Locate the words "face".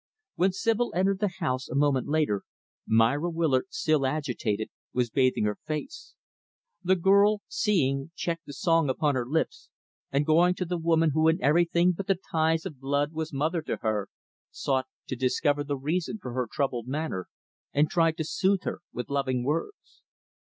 5.67-6.15